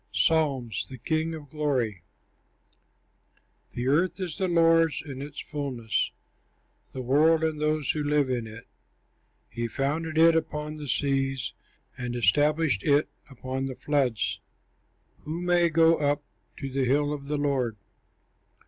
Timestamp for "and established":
11.99-12.81